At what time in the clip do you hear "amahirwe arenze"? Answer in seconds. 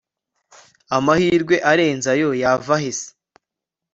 0.97-2.07